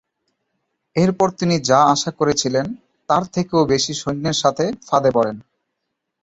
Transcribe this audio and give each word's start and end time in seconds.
এরপর 0.95 1.27
তিনি 1.39 1.55
যা 1.69 1.79
আশা 1.93 2.11
করেছিলেন 2.19 2.65
তার 3.09 3.23
থেকেও 3.33 3.61
বেশি 3.71 3.93
সৈন্যের 3.93 4.37
সামনে 4.41 4.65
ফাঁদে 4.87 5.11
পড়েন। 5.13 5.37